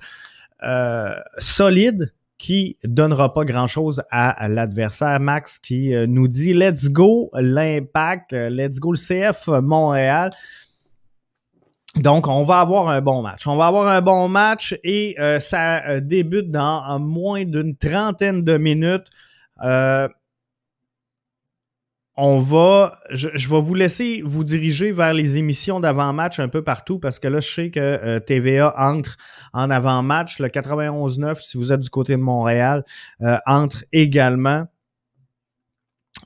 solide, 1.38 2.12
qui 2.38 2.76
donnera 2.85 3.33
pas 3.33 3.44
grand-chose 3.44 4.02
à, 4.11 4.49
l'adversaire. 4.49 5.21
Max 5.21 5.59
qui 5.59 5.94
euh, 5.94 6.06
nous 6.06 6.28
dit 6.28 6.52
Let's 6.52 6.90
go 6.90 7.30
l'impact, 7.33 8.33
euh, 8.33 8.50
let's 8.50 8.80
go 8.80 8.92
le 8.92 8.99
CF 8.99 9.49
Montréal. 9.49 10.30
Donc, 11.97 12.26
on 12.26 12.42
va 12.42 12.61
avoir 12.61 12.88
un 12.88 13.00
bon 13.00 13.23
match. 13.23 13.47
On 13.47 13.56
va 13.56 13.68
avoir 13.68 13.87
un 13.87 14.02
bon 14.02 14.28
match 14.28 14.76
et 14.83 15.14
euh, 15.21 15.38
ça 15.38 16.00
débute 16.00 16.50
dans 16.50 16.99
moins 16.99 17.44
d'une 17.44 17.76
trentaine 17.76 18.42
de 18.42 18.59
minutes 18.59 19.06
on 22.16 22.38
va, 22.38 23.00
je, 23.11 23.28
vais 23.28 23.61
vous 23.61 23.75
laisser 23.75 24.23
vous 24.25 24.44
diriger 24.44 24.92
vers 24.92 25.12
les 25.12 25.37
émissions 25.37 25.80
d'avant-match 25.80 26.38
un 26.38 26.49
peu 26.49 26.62
partout 26.62 27.00
parce 27.00 27.18
que 27.18 27.26
là, 27.26 27.40
je 27.40 27.49
sais 27.49 27.71
que 27.71 27.80
euh, 27.80 28.21
TVA 28.21 28.73
entre 28.78 29.16
en 29.52 29.68
avant-match. 29.68 30.38
Le 30.38 30.49
91.9, 30.49 31.40
si 31.40 31.56
vous 31.56 31.73
êtes 31.73 31.80
du 31.80 31.90
côté 31.90 32.12
de 32.12 32.23
Montréal, 32.23 32.85
euh, 33.23 33.37
entre 33.47 33.85
également 33.92 34.66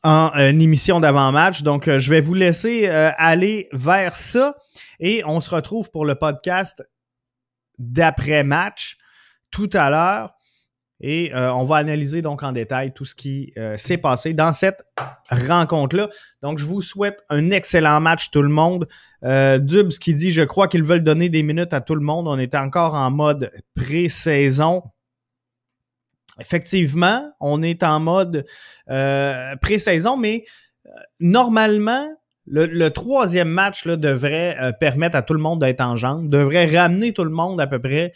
en 0.02 0.30
euh, 0.36 0.50
émission 0.50 1.00
d'avant-match. 1.00 1.62
Donc, 1.62 1.88
je 1.88 2.10
vais 2.10 2.20
vous 2.20 2.34
laisser 2.34 2.86
aller 2.88 3.68
vers 3.72 4.14
ça 4.14 4.56
et 5.00 5.22
on 5.24 5.40
se 5.40 5.48
retrouve 5.48 5.90
pour 5.90 6.04
le 6.04 6.16
podcast 6.16 6.86
d'après-match 7.78 8.98
tout 9.50 9.70
à 9.72 9.88
l'heure. 9.88 10.37
Et 11.00 11.32
euh, 11.34 11.52
on 11.52 11.64
va 11.64 11.76
analyser 11.76 12.22
donc 12.22 12.42
en 12.42 12.52
détail 12.52 12.92
tout 12.92 13.04
ce 13.04 13.14
qui 13.14 13.52
euh, 13.56 13.76
s'est 13.76 13.98
passé 13.98 14.32
dans 14.32 14.52
cette 14.52 14.82
rencontre-là. 15.30 16.08
Donc, 16.42 16.58
je 16.58 16.64
vous 16.64 16.80
souhaite 16.80 17.24
un 17.30 17.48
excellent 17.48 18.00
match 18.00 18.30
tout 18.30 18.42
le 18.42 18.48
monde. 18.48 18.88
Euh, 19.24 19.58
Dubs 19.58 19.90
qui 20.00 20.14
dit, 20.14 20.32
je 20.32 20.42
crois 20.42 20.66
qu'ils 20.66 20.82
veulent 20.82 21.04
donner 21.04 21.28
des 21.28 21.42
minutes 21.42 21.72
à 21.72 21.80
tout 21.80 21.94
le 21.94 22.00
monde. 22.00 22.26
On 22.26 22.38
est 22.38 22.54
encore 22.54 22.94
en 22.94 23.10
mode 23.10 23.52
pré-saison. 23.76 24.82
Effectivement, 26.40 27.32
on 27.40 27.62
est 27.62 27.82
en 27.82 28.00
mode 28.00 28.44
euh, 28.90 29.54
pré-saison, 29.56 30.16
mais 30.16 30.44
normalement, 31.20 32.08
le, 32.46 32.88
troisième 32.88 33.48
match 33.48 33.84
là, 33.84 33.96
devrait 33.96 34.72
permettre 34.80 35.16
à 35.16 35.22
tout 35.22 35.34
le 35.34 35.40
monde 35.40 35.60
d'être 35.60 35.80
en 35.80 35.96
jambes, 35.96 36.28
devrait 36.28 36.66
ramener 36.66 37.12
tout 37.12 37.24
le 37.24 37.30
monde 37.30 37.60
à 37.60 37.66
peu 37.66 37.78
près 37.78 38.12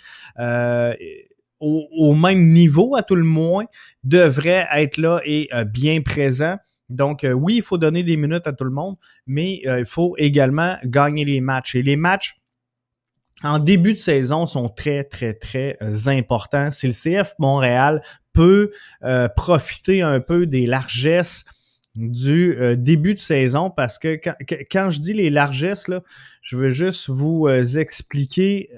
au, 1.62 2.14
même 2.14 2.52
niveau, 2.52 2.96
à 2.96 3.02
tout 3.02 3.14
le 3.14 3.24
moins, 3.24 3.64
devrait 4.04 4.66
être 4.74 4.96
là 4.96 5.20
et 5.24 5.48
euh, 5.54 5.64
bien 5.64 6.02
présent. 6.02 6.56
Donc, 6.88 7.24
euh, 7.24 7.32
oui, 7.32 7.56
il 7.56 7.62
faut 7.62 7.78
donner 7.78 8.02
des 8.02 8.16
minutes 8.16 8.46
à 8.46 8.52
tout 8.52 8.64
le 8.64 8.70
monde, 8.70 8.96
mais 9.26 9.62
euh, 9.66 9.80
il 9.80 9.86
faut 9.86 10.14
également 10.18 10.76
gagner 10.84 11.24
les 11.24 11.40
matchs. 11.40 11.76
Et 11.76 11.82
les 11.82 11.96
matchs 11.96 12.36
en 13.44 13.58
début 13.58 13.94
de 13.94 13.98
saison 13.98 14.46
sont 14.46 14.68
très, 14.68 15.04
très, 15.04 15.34
très 15.34 15.78
importants. 16.06 16.70
Si 16.70 16.86
le 16.88 16.92
CF 16.92 17.34
Montréal 17.38 18.02
peut 18.32 18.70
profiter 19.34 20.00
un 20.00 20.20
peu 20.20 20.46
des 20.46 20.66
largesses 20.66 21.44
du 21.96 22.56
début 22.78 23.14
de 23.14 23.18
saison, 23.18 23.68
parce 23.68 23.98
que 23.98 24.14
quand, 24.14 24.34
quand, 24.70 24.90
je 24.90 25.00
dis 25.00 25.12
les 25.12 25.28
largesses, 25.28 25.88
là, 25.88 26.02
je 26.42 26.56
veux 26.56 26.68
juste 26.68 27.08
vous 27.08 27.48
expliquer 27.48 28.70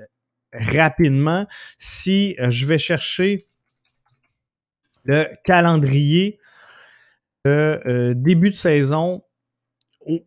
rapidement 0.54 1.46
si 1.78 2.36
euh, 2.38 2.50
je 2.50 2.66
vais 2.66 2.78
chercher 2.78 3.46
le 5.04 5.26
calendrier 5.44 6.38
euh, 7.46 8.14
début 8.16 8.50
de 8.50 8.54
saison. 8.54 9.22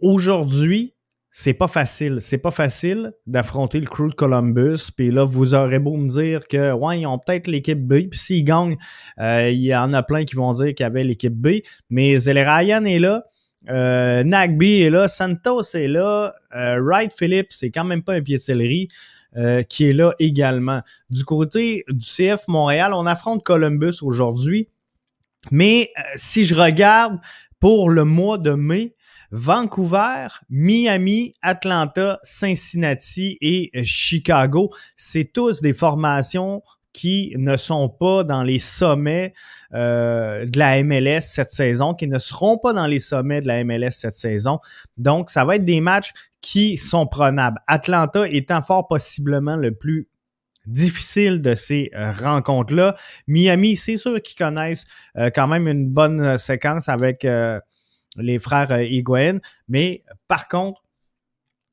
Aujourd'hui, 0.02 0.94
c'est 1.32 1.54
pas 1.54 1.68
facile. 1.68 2.18
C'est 2.20 2.38
pas 2.38 2.52
facile 2.52 3.14
d'affronter 3.26 3.80
le 3.80 3.88
crew 3.88 4.10
de 4.10 4.14
Columbus. 4.14 4.92
Puis 4.96 5.12
là, 5.12 5.24
vous 5.24 5.56
aurez 5.56 5.80
beau 5.80 5.98
me 5.98 6.10
dire 6.10 6.48
que 6.48 6.72
ouais, 6.74 7.02
ils 7.02 7.08
ont 7.08 7.20
peut-être 7.20 7.48
l'équipe 7.48 7.80
B. 7.80 8.10
Puis 8.10 8.20
s'ils 8.20 8.44
gagnent, 8.44 8.78
euh, 9.20 9.50
il 9.50 9.62
y 9.62 9.76
en 9.76 9.94
a 9.94 10.04
plein 10.04 10.26
qui 10.26 10.36
vont 10.36 10.54
dire 10.54 10.74
qu'il 10.76 10.84
y 10.84 10.88
avait 10.88 11.04
l'équipe 11.04 11.36
B. 11.36 11.60
Mais 11.90 12.16
Ryan 12.18 12.86
est 12.86 13.00
là. 13.00 13.26
Nagby 14.24 14.82
est 14.82 14.90
là, 14.90 15.08
Santos 15.10 15.74
est 15.74 15.90
là, 15.90 16.34
Wright 16.54 17.12
Phillips, 17.12 17.52
c'est 17.52 17.70
quand 17.70 17.84
même 17.84 18.02
pas 18.02 18.14
un 18.14 18.22
pied 18.22 18.38
de 18.38 18.42
céleri. 18.42 18.88
Euh, 19.38 19.62
qui 19.62 19.88
est 19.88 19.94
là 19.94 20.16
également. 20.18 20.82
Du 21.12 21.24
côté 21.24 21.84
du 21.90 22.04
CF 22.04 22.48
Montréal, 22.48 22.92
on 22.96 23.06
affronte 23.06 23.44
Columbus 23.44 23.98
aujourd'hui. 24.02 24.68
Mais 25.52 25.92
euh, 25.96 26.02
si 26.16 26.44
je 26.44 26.56
regarde 26.56 27.20
pour 27.60 27.92
le 27.92 28.04
mois 28.04 28.40
de 28.40 28.54
mai, 28.54 28.96
Vancouver, 29.30 30.28
Miami, 30.50 31.36
Atlanta, 31.44 32.20
Cincinnati 32.24 33.38
et 33.42 33.70
Chicago, 33.84 34.72
c'est 34.96 35.32
tous 35.32 35.62
des 35.62 35.74
formations 35.74 36.64
qui 36.98 37.32
ne 37.38 37.56
sont 37.58 37.90
pas 37.90 38.24
dans 38.24 38.42
les 38.42 38.58
sommets 38.58 39.34
de 39.72 40.58
la 40.58 40.84
MLS 40.84 41.22
cette 41.22 41.52
saison, 41.52 41.94
qui 41.94 42.08
ne 42.08 42.18
seront 42.18 42.58
pas 42.58 42.74
dans 42.74 42.88
les 42.88 42.98
sommets 42.98 43.40
de 43.40 43.48
la 43.48 43.64
MLS 43.64 43.92
cette 43.92 44.16
saison. 44.16 44.60
Donc, 44.98 45.30
ça 45.30 45.46
va 45.46 45.58
être 45.58 45.66
des 45.66 45.80
matchs 45.80 46.12
qui 46.42 46.78
sont 46.78 47.06
prenables. 47.06 47.60
Atlanta 47.68 48.28
étant 48.28 48.64
fort 48.64 48.88
possiblement 48.88 49.58
le 49.58 49.76
plus 49.76 50.08
difficile 50.66 51.42
de 51.42 51.56
ces 51.56 51.92
euh, 51.96 52.12
rencontres-là. 52.12 52.96
Miami, 53.28 53.76
c'est 53.76 53.98
sûr 53.98 54.22
qu'ils 54.22 54.38
connaissent 54.38 54.86
euh, 55.18 55.30
quand 55.34 55.48
même 55.48 55.68
une 55.68 55.90
bonne 55.90 56.22
euh, 56.22 56.38
séquence 56.38 56.90
avec 56.90 57.28
les 58.18 58.40
frères 58.40 58.82
Higuain, 58.82 59.38
mais 59.68 60.04
par 60.28 60.48
contre, 60.48 60.82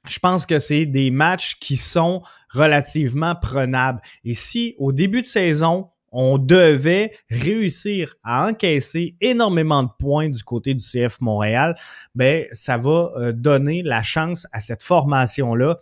je 0.06 0.18
pense 0.18 0.46
que 0.46 0.58
c'est 0.58 0.86
des 0.86 1.10
matchs 1.10 1.58
qui 1.58 1.76
sont 1.76 2.22
relativement 2.50 3.34
prenables. 3.34 4.00
Et 4.24 4.34
si 4.34 4.74
au 4.78 4.92
début 4.92 5.22
de 5.22 5.26
saison, 5.26 5.90
on 6.16 6.38
devait 6.38 7.12
réussir 7.28 8.14
à 8.22 8.46
encaisser 8.48 9.16
énormément 9.20 9.82
de 9.82 9.88
points 9.98 10.28
du 10.28 10.44
côté 10.44 10.72
du 10.72 10.82
CF 10.82 11.20
Montréal, 11.20 11.74
ben 12.14 12.46
ça 12.52 12.78
va 12.78 13.10
euh, 13.16 13.32
donner 13.32 13.82
la 13.82 14.02
chance 14.04 14.46
à 14.52 14.60
cette 14.60 14.84
formation-là 14.84 15.78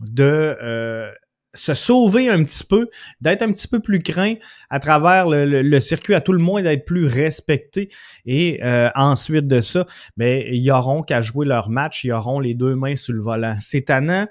de 0.00 0.56
euh, 0.62 1.10
se 1.54 1.74
sauver 1.74 2.28
un 2.28 2.44
petit 2.44 2.64
peu, 2.64 2.88
d'être 3.20 3.42
un 3.42 3.50
petit 3.52 3.68
peu 3.68 3.80
plus 3.80 4.02
craint 4.02 4.34
à 4.70 4.80
travers 4.80 5.26
le, 5.28 5.80
circuit, 5.80 6.14
à 6.14 6.20
tout 6.20 6.32
le 6.32 6.38
moins 6.38 6.62
d'être 6.62 6.84
plus 6.84 7.06
respecté. 7.06 7.88
Et 8.26 8.60
euh, 8.62 8.90
ensuite 8.94 9.46
de 9.46 9.60
ça, 9.60 9.86
ben, 10.16 10.44
ils 10.46 10.70
auront 10.70 11.02
qu'à 11.02 11.20
jouer 11.20 11.46
leur 11.46 11.70
match, 11.70 12.04
ils 12.04 12.12
auront 12.12 12.40
les 12.40 12.54
deux 12.54 12.74
mains 12.74 12.96
sur 12.96 13.14
le 13.14 13.20
volant. 13.20 13.56
C'est 13.60 13.86
tannant. 13.86 14.26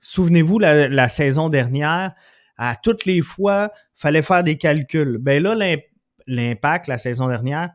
Souvenez-vous, 0.00 0.58
la, 0.58 0.88
la 0.88 1.08
saison 1.08 1.48
dernière, 1.48 2.12
à 2.56 2.76
toutes 2.76 3.04
les 3.04 3.22
fois, 3.22 3.70
fallait 3.94 4.22
faire 4.22 4.44
des 4.44 4.56
calculs. 4.56 5.18
Ben 5.18 5.42
là, 5.42 5.54
l'impact 6.26 6.86
la 6.86 6.98
saison 6.98 7.28
dernière, 7.28 7.70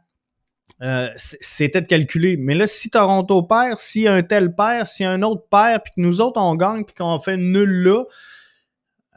euh, 0.81 1.09
c'était 1.15 1.81
de 1.81 1.87
calculer. 1.87 2.37
Mais 2.37 2.55
là, 2.55 2.65
si 2.65 2.89
Toronto 2.89 3.43
perd, 3.43 3.77
si 3.77 4.07
un 4.07 4.21
tel 4.23 4.55
perd, 4.55 4.87
si 4.87 5.03
un 5.03 5.21
autre 5.23 5.43
perd, 5.49 5.83
puis 5.83 5.93
que 5.95 6.01
nous 6.01 6.21
autres 6.21 6.39
on 6.39 6.55
gagne, 6.55 6.85
puis 6.85 6.95
qu'on 6.95 7.19
fait 7.19 7.37
nul 7.37 7.83
là, 7.83 8.03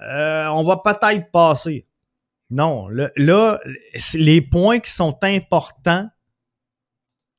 euh, 0.02 0.46
on 0.48 0.64
va 0.64 0.78
peut-être 0.78 1.30
passer. 1.30 1.86
Non, 2.50 2.88
là, 2.88 3.60
les 4.14 4.42
points 4.42 4.78
qui 4.78 4.90
sont 4.90 5.16
importants, 5.22 6.08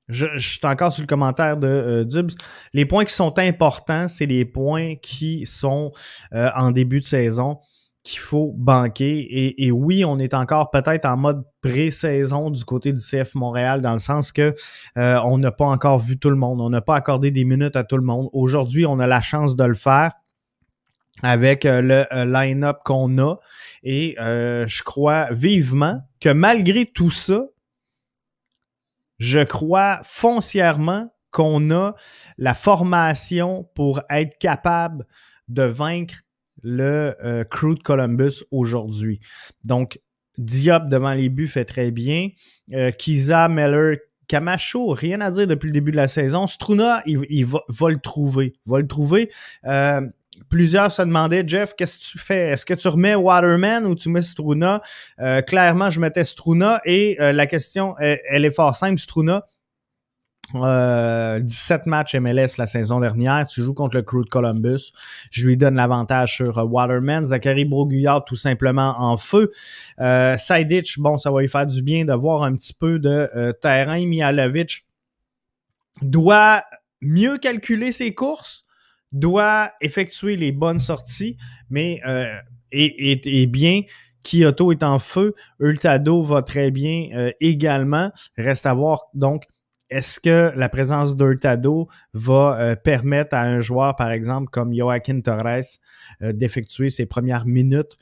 je, 0.07 0.25
suis 0.37 0.59
encore 0.63 0.91
sur 0.91 1.03
le 1.03 1.07
commentaire 1.07 1.57
de 1.57 1.67
euh, 1.67 2.03
Dubs, 2.03 2.31
les 2.73 2.85
points 2.85 3.05
qui 3.05 3.13
sont 3.13 3.37
importants, 3.37 4.07
c'est 4.07 4.25
les 4.25 4.45
points 4.45 4.95
qui 4.95 5.45
sont 5.45 5.91
en 6.31 6.71
début 6.71 6.99
de 6.99 7.05
saison 7.05 7.59
qu'il 8.03 8.19
faut 8.19 8.53
banquer. 8.55 9.55
Et, 9.63 9.71
oui, 9.71 10.03
on 10.05 10.19
est 10.19 10.33
encore 10.33 10.69
peut-être 10.69 11.05
en 11.05 11.17
mode 11.17 11.43
pré-saison 11.61 12.49
du 12.49 12.63
côté 12.65 12.91
du 12.91 13.01
CF 13.01 13.33
Montréal, 13.35 13.81
dans 13.81 13.93
le 13.93 13.99
sens 13.99 14.31
que 14.31 14.53
euh, 14.97 15.19
on 15.23 15.37
n'a 15.37 15.51
pas 15.51 15.65
encore 15.65 15.99
vu 15.99 16.19
tout 16.19 16.29
le 16.29 16.35
monde, 16.35 16.59
on 16.59 16.69
n'a 16.69 16.81
pas 16.81 16.95
accordé 16.95 17.31
des 17.31 17.45
minutes 17.45 17.77
à 17.77 17.83
tout 17.83 17.97
le 17.97 18.03
monde. 18.03 18.29
Aujourd'hui, 18.33 18.85
on 18.85 18.99
a 18.99 19.07
la 19.07 19.21
chance 19.21 19.55
de 19.55 19.63
le 19.63 19.73
faire 19.73 20.11
avec 21.21 21.65
euh, 21.65 21.81
le 21.81 22.05
euh, 22.13 22.25
line-up 22.25 22.77
qu'on 22.83 23.17
a. 23.19 23.35
Et 23.83 24.15
je 24.17 24.83
crois 24.83 25.27
vivement 25.31 26.01
que 26.21 26.29
malgré 26.29 26.85
tout 26.85 27.11
ça, 27.11 27.47
je 29.19 29.41
crois 29.41 29.99
foncièrement 30.03 31.13
qu'on 31.31 31.71
a 31.71 31.95
la 32.37 32.53
formation 32.53 33.69
pour 33.75 34.01
être 34.09 34.37
capable 34.37 35.05
de 35.49 35.63
vaincre 35.63 36.15
le 36.61 37.15
euh, 37.23 37.43
crew 37.43 37.75
de 37.75 37.83
Columbus 37.83 38.43
aujourd'hui. 38.51 39.19
Donc, 39.65 39.99
Diop 40.37 40.87
devant 40.89 41.13
les 41.13 41.29
buts 41.29 41.47
fait 41.47 41.65
très 41.65 41.91
bien. 41.91 42.29
Euh, 42.71 42.91
Kiza, 42.91 43.49
Meller, 43.49 43.99
Camacho, 44.27 44.89
rien 44.89 45.21
à 45.21 45.29
dire 45.29 45.45
depuis 45.45 45.67
le 45.67 45.73
début 45.73 45.91
de 45.91 45.97
la 45.97 46.07
saison. 46.07 46.47
Struna, 46.47 47.03
il, 47.05 47.45
va, 47.45 47.59
le 47.89 47.99
trouver. 47.99 48.53
Va 48.65 48.79
le 48.79 48.87
trouver. 48.87 49.29
Euh, 49.65 50.01
plusieurs 50.49 50.91
se 50.91 51.01
demandaient, 51.01 51.43
Jeff, 51.47 51.73
qu'est-ce 51.75 51.97
que 51.97 52.03
tu 52.03 52.19
fais? 52.19 52.49
Est-ce 52.51 52.65
que 52.65 52.73
tu 52.73 52.87
remets 52.87 53.15
Waterman 53.15 53.85
ou 53.85 53.95
tu 53.95 54.09
mets 54.09 54.21
Struna? 54.21 54.81
clairement, 55.47 55.89
je 55.89 55.99
mettais 55.99 56.23
Struna 56.23 56.81
et 56.85 57.17
la 57.19 57.45
question, 57.45 57.95
elle, 57.99 58.45
est 58.45 58.53
fort 58.53 58.75
simple. 58.75 58.99
Struna, 58.99 59.45
17 60.53 60.61
euh, 60.61 61.89
matchs 61.89 62.15
MLS 62.15 62.57
la 62.57 62.67
saison 62.67 62.99
dernière. 62.99 63.47
Tu 63.47 63.63
joues 63.63 63.73
contre 63.73 63.95
le 63.95 64.03
Crew 64.03 64.23
de 64.23 64.29
Columbus. 64.29 64.91
Je 65.31 65.47
lui 65.47 65.57
donne 65.57 65.75
l'avantage 65.75 66.35
sur 66.35 66.57
euh, 66.59 66.63
Waterman. 66.63 67.25
Zachary 67.25 67.65
Broguillard 67.65 68.25
tout 68.25 68.35
simplement 68.35 68.93
en 68.97 69.17
feu. 69.17 69.51
Euh, 69.99 70.35
bon, 70.97 71.17
ça 71.17 71.31
va 71.31 71.41
lui 71.41 71.49
faire 71.49 71.65
du 71.65 71.81
bien 71.81 72.05
de 72.05 72.13
voir 72.13 72.43
un 72.43 72.53
petit 72.55 72.73
peu 72.73 72.99
de 72.99 73.27
euh, 73.35 73.51
terrain. 73.53 74.05
Mihalovic 74.05 74.85
doit 76.01 76.63
mieux 77.01 77.37
calculer 77.37 77.91
ses 77.91 78.13
courses, 78.13 78.62
doit 79.13 79.71
effectuer 79.79 80.35
les 80.35 80.51
bonnes 80.51 80.79
sorties, 80.79 81.37
mais 81.69 82.01
et, 82.71 83.41
et, 83.41 83.47
bien 83.47 83.81
Kyoto 84.23 84.71
est 84.71 84.83
en 84.83 84.99
feu. 84.99 85.35
Ultado 85.59 86.21
va 86.21 86.41
très 86.41 86.71
bien 86.71 87.31
également. 87.39 88.11
Reste 88.37 88.65
à 88.65 88.73
voir 88.73 89.03
donc 89.13 89.43
est-ce 89.93 90.19
que 90.19 90.51
la 90.57 90.69
présence 90.69 91.15
d'Hurtado 91.15 91.87
va 92.13 92.57
euh, 92.59 92.75
permettre 92.75 93.35
à 93.35 93.41
un 93.41 93.59
joueur, 93.59 93.95
par 93.95 94.09
exemple, 94.09 94.49
comme 94.49 94.73
Joaquin 94.73 95.21
Torres, 95.21 95.77
euh, 96.23 96.33
d'effectuer 96.33 96.89
ses 96.89 97.05
premières 97.05 97.45
minutes? 97.45 97.95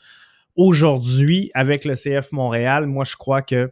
Aujourd'hui 0.56 1.52
avec 1.54 1.84
le 1.84 1.96
CF 1.96 2.32
Montréal? 2.32 2.88
Moi, 2.88 3.04
je 3.04 3.18
crois 3.18 3.42
que 3.42 3.72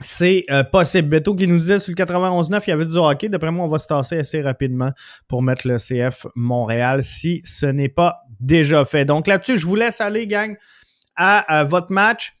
c'est 0.00 0.44
euh, 0.50 0.62
possible. 0.64 1.08
Beto 1.08 1.34
qui 1.34 1.46
nous 1.46 1.58
disait 1.58 1.78
sur 1.78 1.94
le 1.96 2.04
91-9, 2.04 2.62
il 2.66 2.70
y 2.70 2.72
avait 2.72 2.86
du 2.86 2.96
hockey. 2.96 3.28
D'après 3.28 3.50
moi, 3.50 3.66
on 3.66 3.68
va 3.68 3.78
se 3.78 3.86
tasser 3.86 4.18
assez 4.18 4.40
rapidement 4.40 4.92
pour 5.26 5.42
mettre 5.42 5.66
le 5.66 5.78
CF 5.78 6.26
Montréal 6.36 7.02
si 7.02 7.40
ce 7.44 7.66
n'est 7.66 7.88
pas 7.88 8.20
déjà 8.40 8.84
fait. 8.84 9.04
Donc 9.04 9.26
là-dessus, 9.26 9.58
je 9.58 9.66
vous 9.66 9.76
laisse 9.76 10.00
aller, 10.00 10.26
gang, 10.26 10.56
à 11.16 11.64
votre 11.64 11.90
match. 11.90 12.38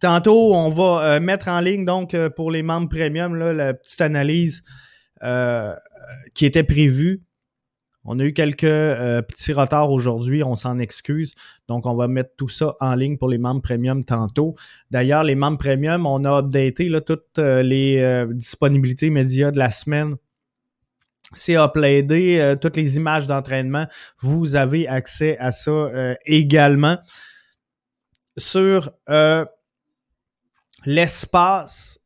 Tantôt, 0.00 0.54
on 0.54 0.68
va 0.68 1.02
euh, 1.02 1.20
mettre 1.20 1.48
en 1.48 1.60
ligne 1.60 1.84
donc 1.84 2.14
euh, 2.14 2.30
pour 2.30 2.50
les 2.50 2.62
membres 2.62 2.88
premium 2.88 3.34
là, 3.34 3.52
la 3.52 3.74
petite 3.74 4.00
analyse 4.00 4.62
euh, 5.22 5.74
qui 6.34 6.46
était 6.46 6.62
prévue. 6.62 7.22
On 8.04 8.18
a 8.18 8.24
eu 8.24 8.32
quelques 8.32 8.60
petits 8.62 9.52
retards 9.52 9.90
aujourd'hui, 9.90 10.42
on 10.42 10.54
s'en 10.54 10.78
excuse. 10.78 11.34
Donc, 11.66 11.84
on 11.84 11.94
va 11.94 12.08
mettre 12.08 12.30
tout 12.36 12.48
ça 12.48 12.74
en 12.80 12.94
ligne 12.94 13.18
pour 13.18 13.28
les 13.28 13.38
membres 13.38 13.60
premium 13.60 14.04
tantôt. 14.04 14.54
D'ailleurs, 14.90 15.24
les 15.24 15.34
membres 15.34 15.58
premium, 15.58 16.06
on 16.06 16.24
a 16.24 16.38
updaté 16.38 16.88
là, 16.88 17.00
toutes 17.00 17.38
les 17.38 18.26
disponibilités 18.30 19.10
médias 19.10 19.50
de 19.50 19.58
la 19.58 19.70
semaine. 19.70 20.16
C'est 21.34 21.56
uploadé, 21.56 22.54
toutes 22.62 22.76
les 22.76 22.96
images 22.96 23.26
d'entraînement. 23.26 23.86
Vous 24.20 24.56
avez 24.56 24.88
accès 24.88 25.36
à 25.38 25.50
ça 25.50 25.90
également 26.24 26.98
sur 28.38 28.90
l'espace 30.86 32.00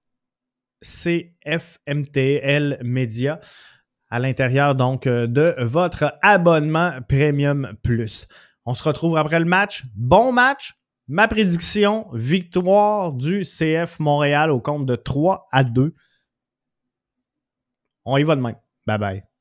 CFMTL 0.81 2.81
Media 2.83 3.38
à 4.12 4.18
l'intérieur 4.18 4.75
donc 4.75 5.07
euh, 5.07 5.27
de 5.27 5.55
votre 5.59 6.18
abonnement 6.20 6.92
Premium 7.09 7.72
Plus. 7.83 8.29
On 8.66 8.75
se 8.75 8.85
retrouve 8.85 9.16
après 9.16 9.40
le 9.40 9.46
match. 9.46 9.85
Bon 9.94 10.33
match. 10.33 10.75
Ma 11.09 11.29
prédiction, 11.29 12.07
victoire 12.12 13.12
du 13.12 13.40
CF 13.40 13.98
Montréal 14.01 14.51
au 14.51 14.61
compte 14.61 14.85
de 14.85 14.96
3 14.96 15.48
à 15.51 15.64
2. 15.64 15.94
On 18.05 18.18
y 18.18 18.22
va 18.22 18.37
demain. 18.37 18.55
Bye 18.87 18.98
bye. 18.98 19.32